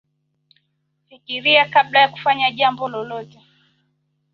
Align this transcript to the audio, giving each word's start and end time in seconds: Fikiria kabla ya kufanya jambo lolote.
Fikiria 1.09 1.65
kabla 1.69 1.99
ya 1.99 2.07
kufanya 2.09 2.51
jambo 2.51 2.89
lolote. 2.89 3.41